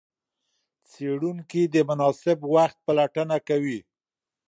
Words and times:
څېړونکي 0.89 1.61
د 1.73 1.75
مناسب 1.89 2.37
وخت 2.55 2.77
پلټنه 2.87 3.37
کوي. 3.47 3.79